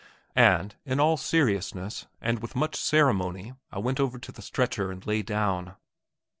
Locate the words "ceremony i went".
2.75-3.99